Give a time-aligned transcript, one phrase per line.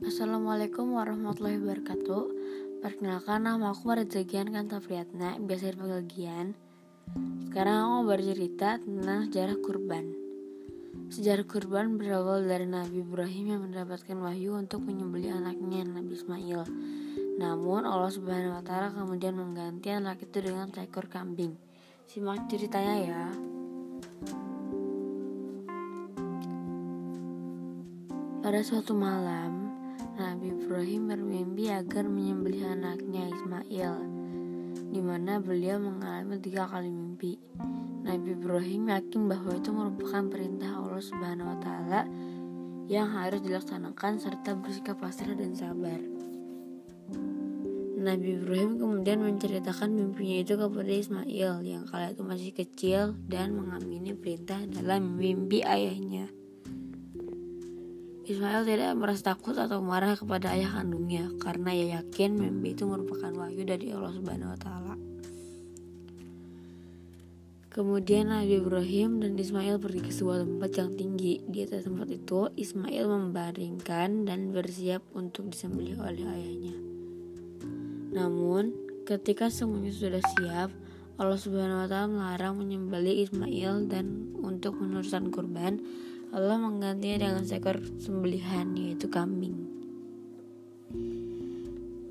[0.00, 2.24] Assalamualaikum warahmatullahi wabarakatuh.
[2.80, 6.56] Perkenalkan nama aku Mariza Gian Kanta Priyatna Biasa dipanggil Gian.
[7.44, 10.16] Sekarang aku mau bercerita tentang sejarah kurban.
[11.12, 16.64] Sejarah kurban berawal dari Nabi Ibrahim yang mendapatkan wahyu untuk menyembelih anaknya Nabi Ismail.
[17.36, 21.60] Namun Allah subhanahu wa kemudian mengganti anak itu dengan seekor kambing.
[22.08, 23.24] Simak ceritanya ya.
[28.40, 29.69] Pada suatu malam,
[30.20, 33.94] Nabi Ibrahim bermimpi agar menyembelih anaknya Ismail,
[34.92, 37.40] di mana beliau mengalami tiga kali mimpi.
[38.04, 42.00] Nabi Ibrahim yakin bahwa itu merupakan perintah Allah Subhanahu wa taala
[42.92, 45.96] yang harus dilaksanakan serta bersikap pasrah dan sabar.
[48.00, 54.12] Nabi Ibrahim kemudian menceritakan mimpinya itu kepada Ismail yang kala itu masih kecil dan mengamini
[54.12, 56.28] perintah dalam mimpi ayahnya.
[58.30, 63.34] Ismail tidak merasa takut atau marah kepada ayah kandungnya karena ia yakin mimpi itu merupakan
[63.34, 64.94] wahyu dari Allah Subhanahu wa taala.
[67.70, 71.38] Kemudian Nabi Ibrahim dan Ismail pergi ke sebuah tempat yang tinggi.
[71.46, 76.74] Di atas tempat itu, Ismail membaringkan dan bersiap untuk disembelih oleh ayahnya.
[78.10, 78.74] Namun,
[79.06, 80.70] ketika semuanya sudah siap,
[81.18, 85.78] Allah Subhanahu wa taala melarang menyembelih Ismail dan untuk meneruskan kurban
[86.30, 89.66] Allah menggantinya dengan seekor sembelihan yaitu kambing.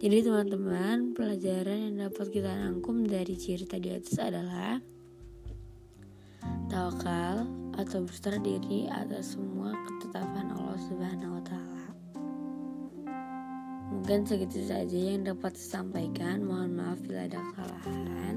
[0.00, 4.80] Jadi teman-teman, pelajaran yang dapat kita rangkum dari cerita di atas adalah
[6.68, 11.88] tawakal atau berserah diri atas semua ketetapan Allah Subhanahu wa taala.
[13.92, 16.44] Mungkin segitu saja yang dapat disampaikan.
[16.44, 18.36] Mohon maaf bila ada kesalahan.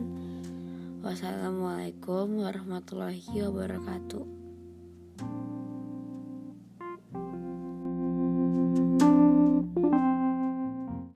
[1.04, 4.26] Wassalamualaikum warahmatullahi wabarakatuh.